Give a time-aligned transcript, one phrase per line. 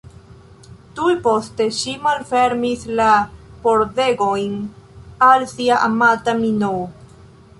[0.99, 3.09] Tuj poste, ŝi malfermis la
[3.65, 4.57] pordegojn
[5.29, 6.83] al sia amata Minoo.